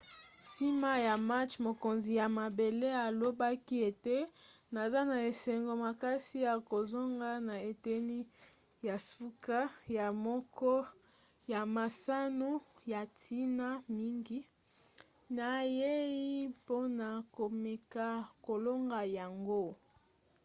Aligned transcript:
nsima 0.45 0.91
ya 1.07 1.15
match 1.29 1.53
mokonzi 1.65 2.11
ya 2.19 2.27
mabele 2.39 2.89
alobaki 3.05 3.75
ete 3.89 4.17
naza 4.73 5.01
na 5.11 5.17
esengo 5.29 5.73
makasi 5.85 6.35
ya 6.47 6.53
kozonga 6.71 7.31
na 7.47 7.55
eteni 7.71 8.19
ya 8.87 8.95
suka 9.09 9.59
ya 9.97 10.05
moko 10.25 10.73
ya 11.51 11.61
masano 11.75 12.51
ya 12.91 13.01
ntina 13.09 13.67
mingi. 13.97 14.39
nayei 15.35 16.25
mpona 16.55 17.07
komeka 17.35 18.07
kolonga 18.45 18.99
yango. 19.17 19.63